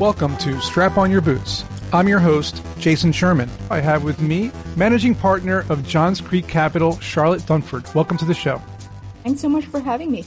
[0.00, 1.62] Welcome to Strap On Your Boots.
[1.92, 3.50] I'm your host, Jason Sherman.
[3.70, 7.94] I have with me managing partner of Johns Creek Capital, Charlotte Dunford.
[7.94, 8.62] Welcome to the show.
[9.24, 10.24] Thanks so much for having me.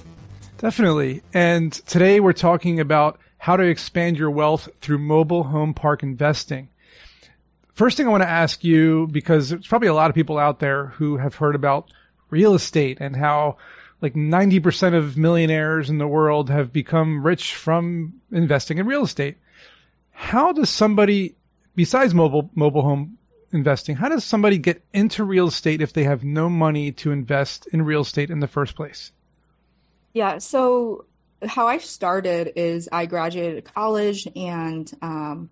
[0.59, 1.23] Definitely.
[1.33, 6.69] And today we're talking about how to expand your wealth through mobile home park investing.
[7.73, 10.59] First thing I want to ask you, because there's probably a lot of people out
[10.59, 11.89] there who have heard about
[12.29, 13.57] real estate and how
[14.03, 19.37] like 90% of millionaires in the world have become rich from investing in real estate
[20.13, 21.35] how does somebody,
[21.75, 23.17] besides mobile, mobile home
[23.51, 27.67] investing, how does somebody get into real estate if they have no money to invest
[27.73, 29.11] in real estate in the first place?
[30.13, 30.37] Yeah.
[30.37, 31.05] So
[31.45, 35.49] how I started is I graduated college and, um,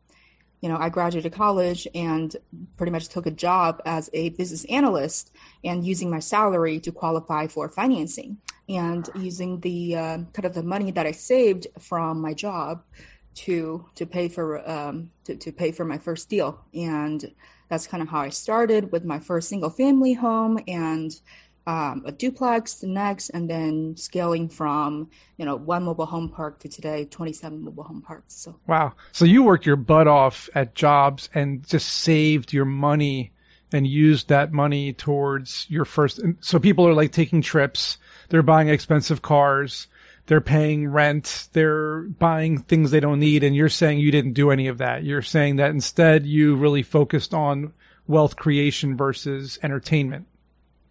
[0.61, 2.35] you know, I graduated college and
[2.77, 5.31] pretty much took a job as a business analyst
[5.63, 8.37] and using my salary to qualify for financing
[8.69, 12.83] and using the uh, kind of the money that I saved from my job
[13.33, 16.63] to to pay for um, to, to pay for my first deal.
[16.73, 17.33] And
[17.71, 21.21] that's kind of how i started with my first single family home and
[21.71, 26.59] um, a duplex the next and then scaling from you know one mobile home park
[26.59, 30.75] to today 27 mobile home parks so wow so you worked your butt off at
[30.75, 33.31] jobs and just saved your money
[33.71, 38.67] and used that money towards your first so people are like taking trips they're buying
[38.67, 39.87] expensive cars
[40.27, 44.51] they're paying rent, they're buying things they don't need, and you're saying you didn't do
[44.51, 45.03] any of that.
[45.03, 47.73] You're saying that instead you really focused on
[48.07, 50.27] wealth creation versus entertainment.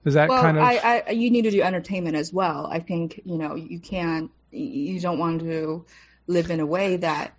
[0.04, 0.64] Is that well, kind of?
[0.64, 2.66] I, I, you need to do entertainment as well.
[2.70, 5.84] I think you know you can't, you don't want to
[6.26, 7.38] live in a way that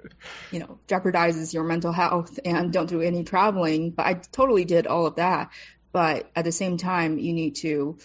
[0.52, 3.92] you know jeopardizes your mental health and don't do any traveling.
[3.92, 5.50] But I totally did all of that.
[5.92, 7.98] But at the same time, you need to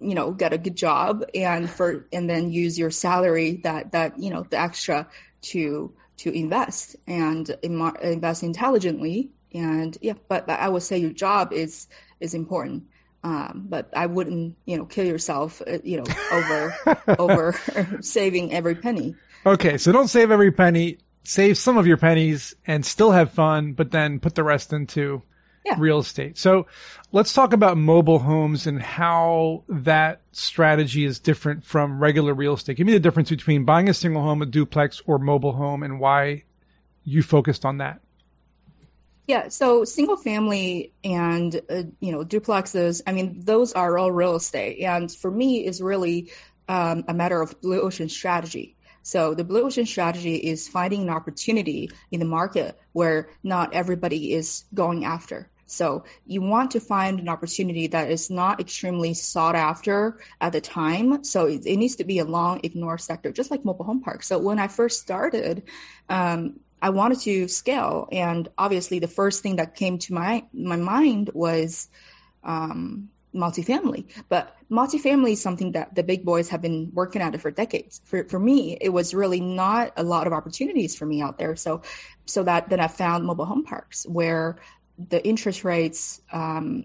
[0.00, 4.18] you know get a good job and for and then use your salary that that
[4.18, 5.08] you know the extra
[5.40, 11.52] to to invest and invest intelligently and yeah but, but i would say your job
[11.52, 11.86] is
[12.20, 12.84] is important
[13.24, 18.74] um, but i wouldn't you know kill yourself uh, you know over over saving every
[18.74, 23.32] penny okay so don't save every penny save some of your pennies and still have
[23.32, 25.22] fun but then put the rest into
[25.64, 25.76] yeah.
[25.78, 26.36] real estate.
[26.38, 26.66] So
[27.12, 32.76] let's talk about mobile homes and how that strategy is different from regular real estate.
[32.76, 35.98] Give me the difference between buying a single home, a duplex, or mobile home, and
[35.98, 36.44] why
[37.04, 38.00] you focused on that.
[39.26, 43.00] Yeah, so single family and uh, you know duplexes.
[43.06, 46.30] I mean, those are all real estate, and for me, is really
[46.68, 48.76] um, a matter of blue ocean strategy.
[49.02, 54.32] So the blue ocean strategy is finding an opportunity in the market where not everybody
[54.32, 55.50] is going after.
[55.66, 60.60] So you want to find an opportunity that is not extremely sought after at the
[60.60, 61.24] time.
[61.24, 64.26] So it, it needs to be a long ignored sector, just like mobile home parks.
[64.26, 65.64] So when I first started,
[66.08, 70.76] um, I wanted to scale, and obviously the first thing that came to my my
[70.76, 71.88] mind was
[72.42, 74.04] um, multifamily.
[74.28, 78.02] But multifamily is something that the big boys have been working at it for decades.
[78.04, 81.56] For for me, it was really not a lot of opportunities for me out there.
[81.56, 81.80] So
[82.26, 84.56] so that then I found mobile home parks where
[84.98, 86.84] the interest rates um,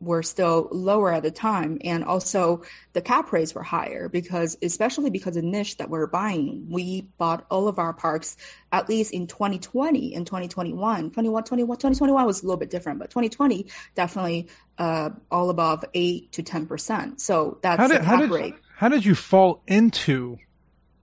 [0.00, 2.62] were still lower at the time and also
[2.92, 6.66] the cap rates were higher because especially because of niche that we're buying.
[6.68, 8.36] We bought all of our parks
[8.72, 13.08] at least in 2020 and 2021 21 21 2021 was a little bit different but
[13.08, 14.48] 2020 definitely
[14.78, 17.20] uh, all above 8 to 10 percent.
[17.20, 18.54] So that's how did, the how did, rate.
[18.76, 20.38] how did you fall into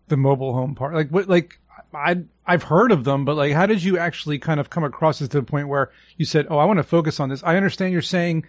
[0.07, 1.59] the mobile home park like what like
[1.95, 5.19] I I've heard of them, but like, how did you actually kind of come across
[5.19, 7.43] this to the point where you said, "Oh, I want to focus on this"?
[7.43, 8.45] I understand you're saying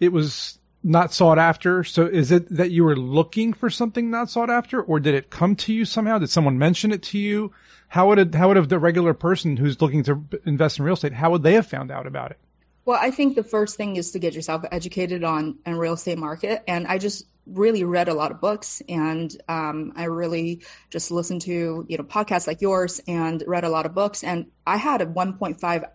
[0.00, 1.84] it was not sought after.
[1.84, 5.30] So is it that you were looking for something not sought after, or did it
[5.30, 6.18] come to you somehow?
[6.18, 7.52] Did someone mention it to you?
[7.88, 10.94] How would it, how would have the regular person who's looking to invest in real
[10.94, 12.38] estate, how would they have found out about it?
[12.86, 16.18] Well, I think the first thing is to get yourself educated on a real estate
[16.18, 21.10] market, and I just really read a lot of books and um, I really just
[21.10, 24.76] listened to you know podcasts like yours and read a lot of books and I
[24.76, 25.90] had a 1.5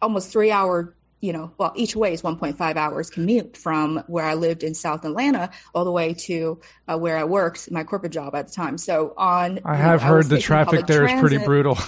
[0.00, 4.34] almost three hour you know well each way is 1.5 hours commute from where I
[4.34, 8.34] lived in South Atlanta all the way to uh, where I worked my corporate job
[8.34, 11.20] at the time so on I have know, heard I the traffic there transit, is
[11.20, 11.78] pretty brutal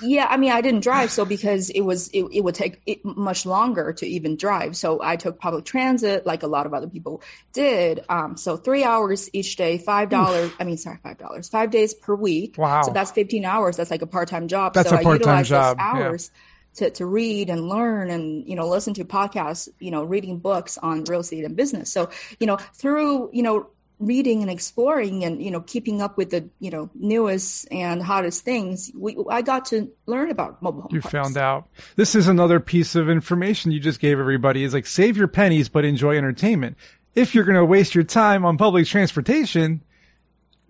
[0.00, 3.04] Yeah, I mean, I didn't drive, so because it was it, it would take it
[3.04, 6.86] much longer to even drive, so I took public transit, like a lot of other
[6.86, 8.04] people did.
[8.08, 10.52] Um, so three hours each day, five dollars.
[10.60, 12.56] I mean, sorry, five dollars, five days per week.
[12.58, 12.82] Wow.
[12.82, 13.76] So that's fifteen hours.
[13.76, 14.74] That's like a part time job.
[14.74, 15.76] That's so a part time job.
[15.80, 16.30] hours.
[16.32, 16.40] Yeah.
[16.78, 20.78] To, to read and learn and you know listen to podcasts you know reading books
[20.78, 21.90] on real estate and business.
[21.90, 26.30] So you know through you know reading and exploring and you know keeping up with
[26.30, 30.90] the you know newest and hottest things we i got to learn about mobile home
[30.92, 31.12] you parks.
[31.12, 31.66] found out.
[31.96, 34.62] This is another piece of information you just gave everybody.
[34.62, 36.76] Is like save your pennies but enjoy entertainment.
[37.14, 39.82] If you're going to waste your time on public transportation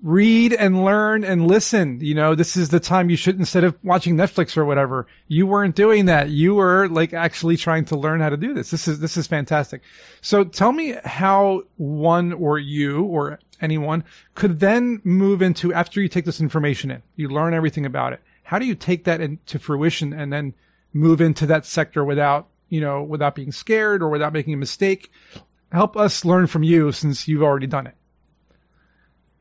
[0.03, 2.01] read and learn and listen.
[2.01, 5.47] You know, this is the time you should, instead of watching Netflix or whatever, you
[5.47, 6.31] weren't doing that.
[6.31, 8.71] You were like actually trying to learn how to do this.
[8.71, 9.83] This is, this is fantastic.
[10.21, 14.05] So tell me how one or you or anyone
[14.35, 18.23] could then move into after you take this information in, you learn everything about it.
[18.45, 20.55] How do you take that into fruition and then
[20.93, 25.11] move into that sector without, you know, without being scared or without making a mistake?
[25.73, 27.95] Help us learn from you since you've already done it.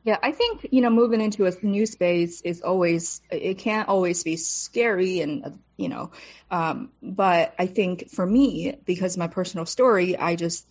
[0.07, 4.23] Yeah, I think you know moving into a new space is always it can't always
[4.23, 6.11] be scary and you know,
[6.49, 10.65] um, but I think for me because my personal story, I just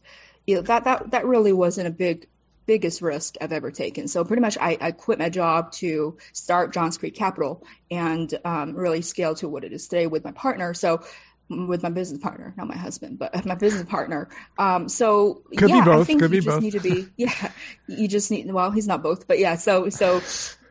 [0.46, 2.28] you know that that that really wasn't a big
[2.64, 4.08] biggest risk I've ever taken.
[4.08, 8.74] So pretty much I, I quit my job to start Johns Creek Capital and um,
[8.74, 10.72] really scale to what it is today with my partner.
[10.72, 11.04] So
[11.48, 14.28] with my business partner, not my husband, but my business partner.
[14.58, 15.84] Um, so Could yeah.
[15.88, 16.62] I think Could you just both.
[16.62, 17.52] need to be, yeah,
[17.86, 19.56] you just need, well, he's not both, but yeah.
[19.56, 20.20] So, so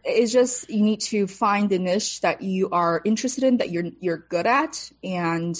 [0.04, 3.86] it's just, you need to find the niche that you are interested in, that you're,
[4.00, 5.58] you're good at and,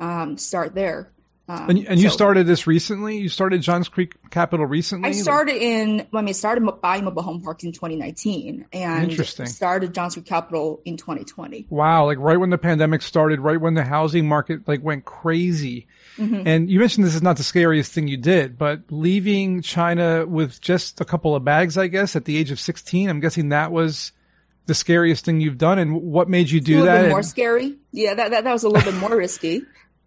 [0.00, 1.11] um, start there.
[1.48, 3.18] Um, And, and you so- started this recently?
[3.18, 5.08] You started Johns Creek Capital recently?
[5.08, 9.46] I started in I mean started buying mobile home parks in 2019 and Interesting.
[9.46, 11.66] started Johns Creek Capital in 2020.
[11.68, 15.86] Wow, like right when the pandemic started, right when the housing market like went crazy.
[16.16, 16.46] Mm-hmm.
[16.46, 20.60] And you mentioned this is not the scariest thing you did, but leaving China with
[20.60, 23.72] just a couple of bags, I guess, at the age of 16, I'm guessing that
[23.72, 24.12] was
[24.66, 25.78] the scariest thing you've done.
[25.78, 27.08] And what made you a do little that?
[27.08, 27.74] more And- scary.
[27.90, 29.62] Yeah, that, that, that was a little bit more risky,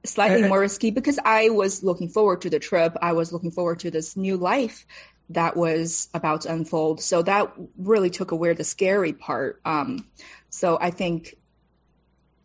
[0.05, 0.49] slightly Eh, eh.
[0.49, 2.95] more risky because I was looking forward to the trip.
[3.01, 4.85] I was looking forward to this new life
[5.29, 7.01] that was about to unfold.
[7.01, 9.59] So that really took away the scary part.
[9.65, 10.07] Um,
[10.49, 11.35] so I think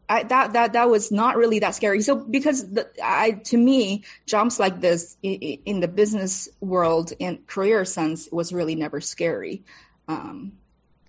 [0.08, 2.02] I, that that that was not really that scary.
[2.02, 5.34] So because the, I to me jumps like this in,
[5.64, 9.62] in the business world and career sense was really never scary.
[10.08, 10.52] Um,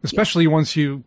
[0.03, 1.03] especially once you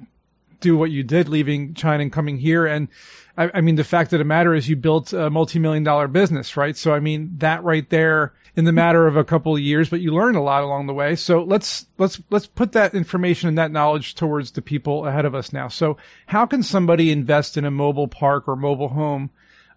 [0.65, 2.67] do what you did, leaving China and coming here.
[2.67, 2.89] And
[3.37, 6.57] I, I mean, the fact of the matter is you built a multi-million dollar business,
[6.57, 6.77] right?
[6.77, 10.01] So, I mean, that right there in the matter of a couple of years, but
[10.01, 11.17] you learned a lot along the way.
[11.17, 15.35] So let's, let's, let's put that information and that knowledge towards the people ahead of
[15.35, 15.69] us now.
[15.69, 15.97] So
[16.27, 19.31] how can somebody invest in a mobile park or mobile home,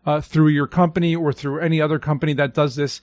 [0.05, 3.01] uh, through your company or through any other company that does this?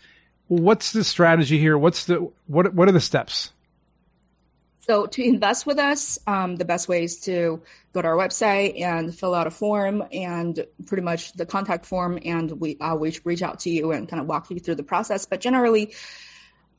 [0.48, 1.76] What's the strategy here?
[1.76, 3.50] What's the, what, what are the steps?
[4.86, 7.62] So to invest with us, um, the best way is to
[7.94, 12.19] go to our website and fill out a form and pretty much the contact form,
[12.22, 14.82] and we I'll reach, reach out to you and kind of walk you through the
[14.82, 15.25] process.
[15.25, 15.94] But generally,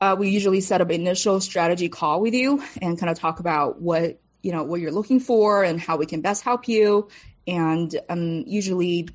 [0.00, 3.40] uh, we usually set up an initial strategy call with you and kind of talk
[3.40, 7.08] about what you know what you're looking for and how we can best help you.
[7.48, 9.08] And um, usually,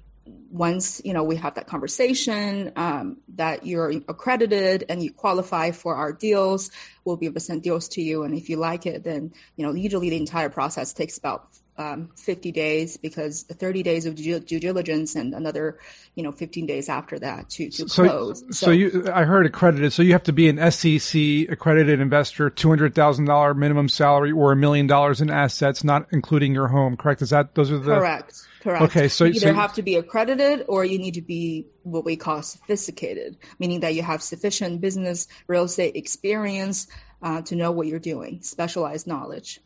[0.52, 5.96] once you know we have that conversation um, that you're accredited and you qualify for
[5.96, 6.72] our deals,
[7.06, 8.24] we'll be able to send deals to you.
[8.24, 12.10] And if you like it, then you know usually the entire process takes about um,
[12.18, 15.80] 50 days because 30 days of due, due diligence and another
[16.16, 18.44] you know 15 days after that to, to So, close.
[18.58, 19.94] so, you, I heard accredited.
[19.94, 24.32] So you have to be an SEC accredited investor, two hundred thousand dollar minimum salary,
[24.32, 26.98] or a million dollars in assets, not including your home.
[26.98, 27.22] Correct?
[27.22, 28.36] Is that those are the Correct.
[28.62, 28.84] Correct.
[28.84, 32.06] Okay, so- you either so have to be accredited or you need to be what
[32.06, 36.88] we call sophisticated, meaning that you have sufficient business real estate experience
[37.24, 39.60] uh, to know what you're doing, specialized knowledge.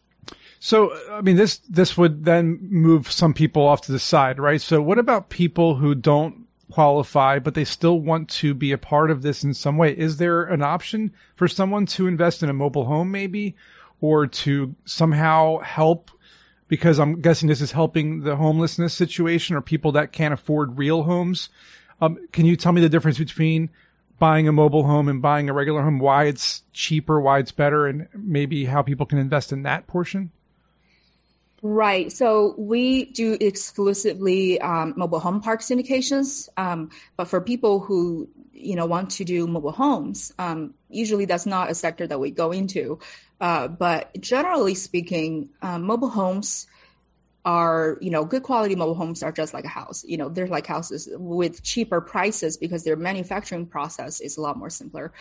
[0.60, 4.62] So, I mean, this this would then move some people off to the side, right?
[4.62, 9.12] So, what about people who don't qualify, but they still want to be a part
[9.12, 9.96] of this in some way?
[9.96, 13.56] Is there an option for someone to invest in a mobile home, maybe,
[14.02, 16.12] or to somehow help?
[16.68, 21.04] Because I'm guessing this is helping the homelessness situation or people that can't afford real
[21.04, 21.50] homes.
[22.02, 23.70] Um, can you tell me the difference between
[24.20, 26.00] buying a mobile home and buying a regular home?
[26.00, 30.32] Why it's cheaper, why it's better, and maybe how people can invest in that portion?
[31.62, 32.12] Right.
[32.12, 38.76] So we do exclusively um, mobile home park syndications, um, but for people who you
[38.76, 42.52] know want to do mobile homes, um, usually that's not a sector that we go
[42.52, 43.00] into.
[43.42, 46.68] Uh, but generally speaking, um, mobile homes
[47.46, 50.04] are you know good quality mobile homes are just like a house.
[50.04, 54.58] You know they're like houses with cheaper prices because their manufacturing process is a lot
[54.58, 55.14] more simpler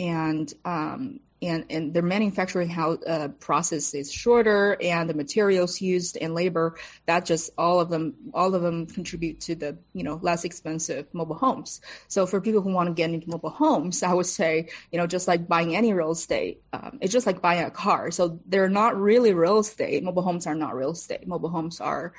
[0.00, 6.16] and um, and and their manufacturing how uh, process is shorter and the materials used
[6.20, 6.76] and labor
[7.06, 11.06] that just all of them all of them contribute to the you know less expensive
[11.12, 11.80] mobile homes.
[12.08, 15.06] So for people who want to get into mobile homes i would say you know
[15.06, 18.10] just like buying any real estate um, it's just like buying a car.
[18.10, 20.02] So they're not really real estate.
[20.02, 21.26] Mobile homes are not real estate.
[21.26, 22.12] Mobile homes are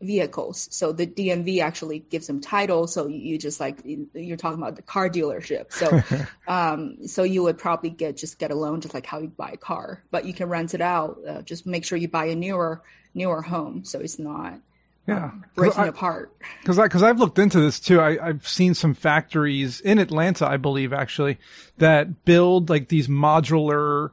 [0.00, 0.68] vehicles.
[0.70, 2.86] So the DMV actually gives them title.
[2.86, 5.72] So you just like you're talking about the car dealership.
[5.72, 6.02] So
[6.48, 9.50] um, so you would probably get just get a loan just like how you buy
[9.50, 11.18] a car, but you can rent it out.
[11.28, 12.82] Uh, just make sure you buy a newer
[13.14, 14.60] newer home so it's not
[15.08, 16.32] yeah um, breaking I, apart.
[16.60, 18.00] Because because I've looked into this too.
[18.00, 21.38] I, I've seen some factories in Atlanta, I believe actually,
[21.78, 24.10] that build like these modular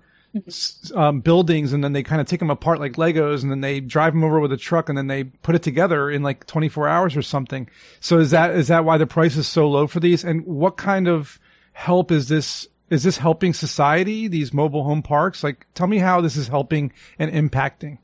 [0.94, 3.80] um, buildings and then they kind of take them apart like Legos and then they
[3.80, 6.88] drive them over with a truck and then they put it together in like 24
[6.88, 7.70] hours or something.
[8.00, 10.24] So is that, is that why the price is so low for these?
[10.24, 11.40] And what kind of
[11.74, 12.68] help is this?
[12.90, 15.44] Is this helping society, these mobile home parks?
[15.44, 17.98] Like, tell me how this is helping and impacting.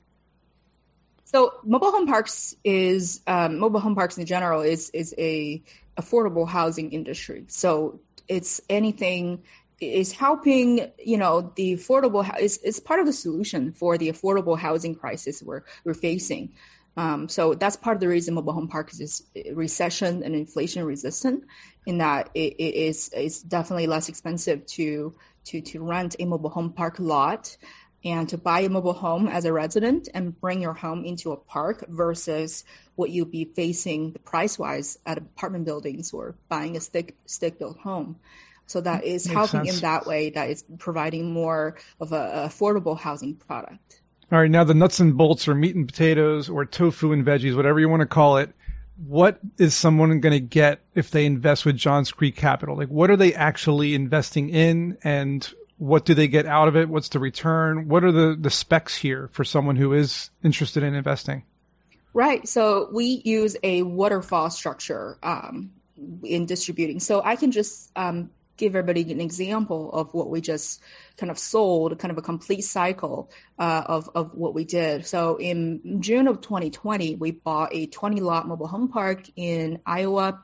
[1.24, 5.62] So mobile home parks is, um, mobile home parks in general is, is a
[5.98, 7.46] affordable housing industry.
[7.48, 9.44] So it's anything
[9.82, 14.58] is helping you know the affordable is is part of the solution for the affordable
[14.58, 16.54] housing crisis we're we're facing.
[16.98, 19.24] Um, so that's part of the reason mobile home parks is
[19.54, 21.46] recession and inflation resistant,
[21.86, 25.14] in that it, it is it's definitely less expensive to
[25.46, 27.58] to to rent a mobile home park lot
[28.04, 31.38] and to buy a mobile home as a resident and bring your home into a
[31.38, 32.64] park versus
[32.96, 37.58] what you'll be facing the price wise at apartment buildings or buying a stick stick
[37.58, 38.18] built home.
[38.72, 39.78] So that is Makes helping sense.
[39.78, 40.30] in that way.
[40.30, 44.02] That is providing more of a, affordable housing product.
[44.32, 47.56] All right, now the nuts and bolts or meat and potatoes or tofu and veggies,
[47.56, 48.54] whatever you want to call it.
[49.08, 52.78] What is someone going to get if they invest with Johns Creek Capital?
[52.78, 56.88] Like, what are they actually investing in, and what do they get out of it?
[56.88, 57.88] What's the return?
[57.88, 61.44] What are the the specs here for someone who is interested in investing?
[62.14, 62.48] Right.
[62.48, 65.72] So we use a waterfall structure um,
[66.24, 67.00] in distributing.
[67.00, 68.30] So I can just um,
[68.62, 70.82] give everybody an example of what we just
[71.18, 75.06] kind of sold, kind of a complete cycle uh, of, of what we did.
[75.08, 80.44] So in June of 2020, we bought a 20 lot mobile home park in Iowa.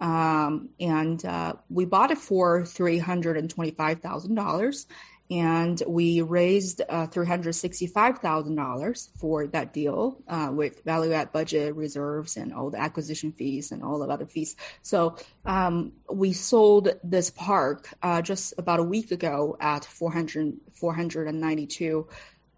[0.00, 4.86] Um, and uh, we bought it for $325,000
[5.30, 12.54] and we raised uh, $365,000 for that deal uh, with value add budget reserves and
[12.54, 14.56] all the acquisition fees and all the other fees.
[14.82, 22.08] So um, we sold this park uh, just about a week ago at 400, 492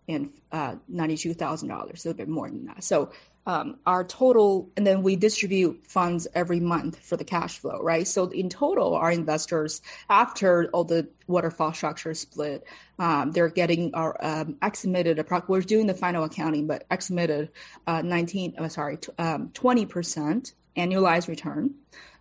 [0.08, 2.84] and uh, $92,000, a little bit more than that.
[2.84, 3.10] So
[3.50, 8.06] um, our total, and then we distribute funds every month for the cash flow, right?
[8.06, 12.64] So in total, our investors, after all the waterfall structure split,
[13.00, 17.50] um, they're getting our um, estimated, we're doing the final accounting, but estimated
[17.88, 21.74] uh, 19, uh, sorry, um, 20% annualized return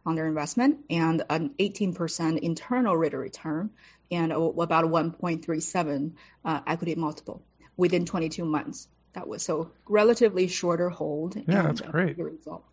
[0.08, 3.70] on their investment and an 18% internal rate of return
[4.10, 6.12] and about 1.37
[6.46, 7.44] uh, equity multiple
[7.78, 11.36] within 22 months that was so relatively shorter hold.
[11.36, 12.18] Yeah, and, that's great.
[12.18, 12.64] result.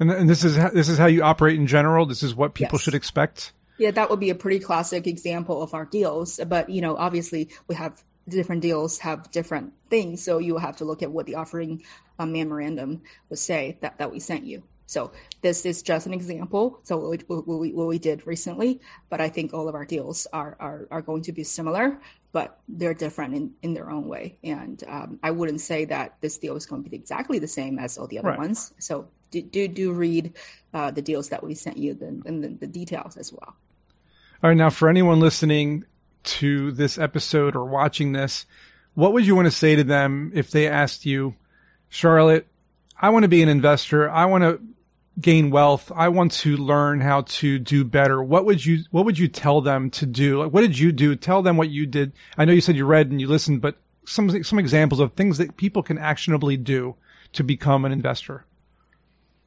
[0.00, 2.06] And, and this is how, this is how you operate in general.
[2.06, 2.82] This is what people yes.
[2.82, 3.52] should expect.
[3.78, 6.40] Yeah, that would be a pretty classic example of our deals.
[6.46, 10.84] But you know, obviously, we have different deals have different things, so you have to
[10.84, 11.82] look at what the offering
[12.18, 14.62] uh, memorandum would say that that we sent you.
[14.86, 16.80] So this is just an example.
[16.82, 19.84] So what we, what we, what we did recently, but I think all of our
[19.84, 21.98] deals are, are, are going to be similar,
[22.32, 24.36] but they're different in, in their own way.
[24.42, 27.78] And um, I wouldn't say that this deal is going to be exactly the same
[27.78, 28.38] as all the other right.
[28.38, 28.74] ones.
[28.78, 30.34] So do, do, do read
[30.74, 33.56] uh, the deals that we sent you and the, the details as well.
[34.42, 34.56] All right.
[34.56, 35.84] Now for anyone listening
[36.24, 38.46] to this episode or watching this,
[38.94, 41.34] what would you want to say to them if they asked you,
[41.88, 42.46] Charlotte,
[43.00, 44.10] I want to be an investor.
[44.10, 44.60] I want to
[45.20, 45.92] gain wealth.
[45.94, 48.22] I want to learn how to do better.
[48.22, 50.42] What would you, what would you tell them to do?
[50.42, 51.14] Like, what did you do?
[51.16, 52.12] Tell them what you did.
[52.36, 55.38] I know you said you read and you listened, but some, some examples of things
[55.38, 56.96] that people can actionably do
[57.32, 58.44] to become an investor.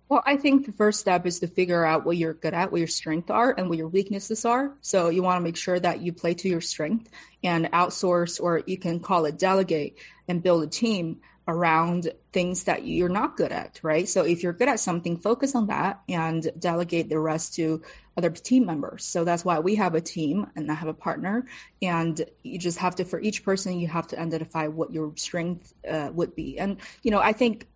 [0.09, 2.79] Well, I think the first step is to figure out what you're good at, what
[2.79, 4.73] your strengths are, and what your weaknesses are.
[4.81, 7.09] So you want to make sure that you play to your strength
[7.43, 9.97] and outsource, or you can call it delegate
[10.29, 14.07] and build a team around things that you're not good at, right?
[14.07, 17.81] So if you're good at something, focus on that and delegate the rest to
[18.17, 19.05] other team members.
[19.05, 21.45] So that's why we have a team and I have a partner.
[21.81, 25.73] And you just have to, for each person, you have to identify what your strength
[25.89, 26.59] uh, would be.
[26.59, 27.67] And, you know, I think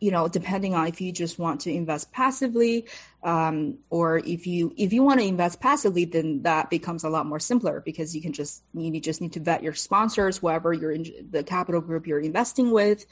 [0.00, 2.86] you know, depending on if you just want to invest passively,
[3.22, 7.26] um, or if you if you want to invest passively, then that becomes a lot
[7.26, 10.92] more simpler because you can just you just need to vet your sponsors, whoever you're
[10.92, 13.06] in the capital group you're investing with.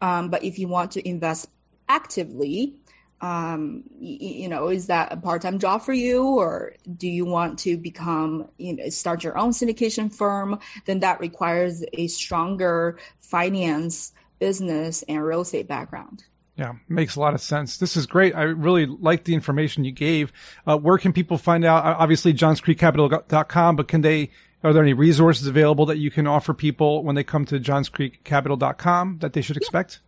[0.00, 1.48] Um, but if you want to invest
[1.88, 2.76] actively,
[3.20, 7.58] um, you, you, know, is that a part-time job for you, or do you want
[7.60, 10.58] to become, you know, start your own syndication firm?
[10.86, 16.24] Then that requires a stronger finance, business, and real estate background.
[16.56, 17.78] Yeah, makes a lot of sense.
[17.78, 18.34] This is great.
[18.34, 20.32] I really like the information you gave.
[20.66, 21.84] Uh, where can people find out?
[21.84, 24.30] Obviously, johnscreekcapital.com, but can they,
[24.62, 29.18] are there any resources available that you can offer people when they come to johnscreekcapital.com
[29.20, 30.00] that they should expect?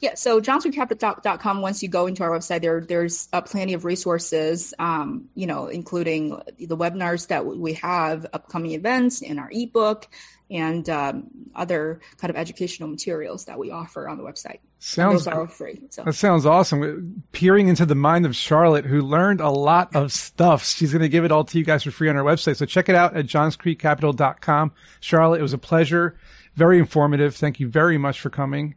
[0.00, 4.72] Yeah, so johnscreekcapital.com, once you go into our website, there there's uh, plenty of resources,
[4.78, 10.08] um, you know, including the webinars that we have, upcoming events, and our ebook,
[10.50, 14.58] and um, other kind of educational materials that we offer on the website.
[14.78, 15.80] Sounds those are free.
[15.90, 16.04] So.
[16.04, 17.22] That sounds awesome.
[17.32, 20.64] Peering into the mind of Charlotte, who learned a lot of stuff.
[20.64, 22.56] She's going to give it all to you guys for free on our website.
[22.56, 24.72] So check it out at johnscreekcapital.com.
[25.00, 26.16] Charlotte, it was a pleasure.
[26.54, 27.36] Very informative.
[27.36, 28.74] Thank you very much for coming.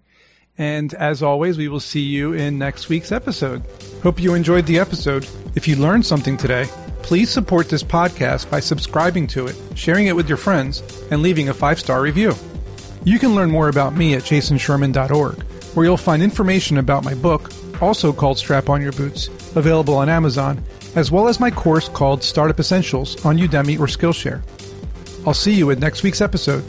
[0.58, 3.64] And as always, we will see you in next week's episode.
[4.04, 5.28] Hope you enjoyed the episode.
[5.56, 6.66] If you learned something today,
[7.02, 11.50] please support this podcast by subscribing to it, sharing it with your friends, and leaving
[11.50, 12.34] a five star review.
[13.04, 15.44] You can learn more about me at jasonsherman.org,
[15.74, 20.08] where you'll find information about my book, also called Strap On Your Boots, available on
[20.08, 20.64] Amazon,
[20.96, 24.42] as well as my course called Startup Essentials on Udemy or Skillshare.
[25.26, 26.64] I'll see you at next week's episode.